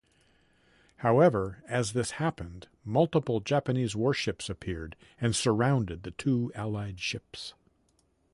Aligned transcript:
However, 0.97 1.61
as 1.67 1.93
this 1.93 2.13
happened, 2.17 2.67
multiple 2.83 3.39
Japanese 3.39 3.95
warships 3.95 4.49
appeared 4.49 4.95
and 5.19 5.35
surrounded 5.35 6.01
the 6.01 6.09
two 6.09 6.51
Allied 6.55 6.99
ships. 6.99 7.53